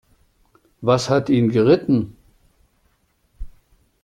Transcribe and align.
Was 0.81 1.11
hat 1.11 1.29
ihn 1.29 1.49
geritten? 1.51 2.15